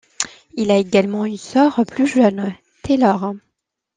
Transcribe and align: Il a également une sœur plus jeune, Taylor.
Il 0.55 0.71
a 0.71 0.77
également 0.79 1.25
une 1.25 1.37
sœur 1.37 1.79
plus 1.85 2.07
jeune, 2.07 2.55
Taylor. 2.81 3.33